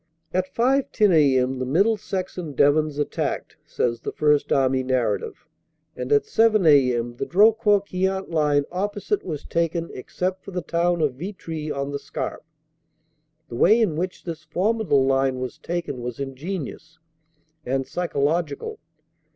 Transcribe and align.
"At 0.33 0.51
5.10 0.55 1.13
a.m. 1.13 1.59
the 1.59 1.65
Mid 1.67 1.83
dlesex 1.85 2.35
and 2.35 2.55
Devons 2.55 2.97
attacked," 2.97 3.57
says 3.67 4.01
the 4.01 4.11
First 4.11 4.51
Army 4.51 4.81
narrative, 4.81 5.45
"and 5.95 6.11
at 6.11 6.25
7 6.25 6.65
a.m. 6.65 7.17
the 7.17 7.25
Drocourt 7.27 7.85
Queant 7.85 8.27
line 8.31 8.63
opposite 8.71 9.23
was 9.23 9.45
taken 9.45 9.91
except 9.93 10.43
for 10.43 10.49
the 10.49 10.63
town 10.63 11.01
of 11.01 11.13
Vitry 11.13 11.69
on 11.69 11.91
the 11.91 11.99
Scarpe. 11.99 12.43
The 13.49 13.55
way 13.55 13.79
in 13.79 13.95
which 13.95 14.23
this 14.23 14.43
formidable 14.43 15.05
line 15.05 15.37
was 15.37 15.59
taken 15.59 16.01
was 16.01 16.19
ingenious 16.19 16.97
and 17.63 17.85
psychological. 17.85 18.79